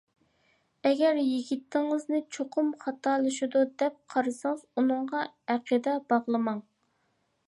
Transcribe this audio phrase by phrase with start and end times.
[0.89, 5.21] ئەگەر يىگىتىڭىزنى چوقۇم خاتالىشىدۇ دەپ قارىسىڭىز، ئۇنىڭغا
[5.57, 6.65] ئەقىدە باغلىماڭ.